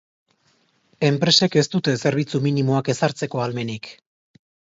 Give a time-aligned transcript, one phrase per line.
[1.09, 3.93] Enpresek ez dute zerbitzu minimoak ezartzeko ahalmenik.